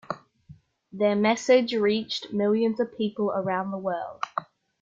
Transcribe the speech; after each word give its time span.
Their 0.91 1.15
message 1.15 1.75
reached 1.75 2.33
millions 2.33 2.79
of 2.79 2.97
people 2.97 3.29
around 3.29 3.69
the 3.69 3.77
world. 3.77 4.23